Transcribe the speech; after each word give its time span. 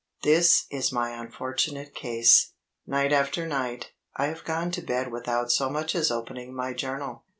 This 0.23 0.65
is 0.71 0.91
my 0.91 1.11
unfortunate 1.11 1.93
case. 1.93 2.53
Night 2.87 3.13
after 3.13 3.45
night, 3.47 3.91
I 4.15 4.25
have 4.29 4.43
gone 4.43 4.71
to 4.71 4.81
bed 4.81 5.11
without 5.11 5.51
so 5.51 5.69
much 5.69 5.93
as 5.93 6.09
opening 6.09 6.55
my 6.55 6.73
Journal. 6.73 7.23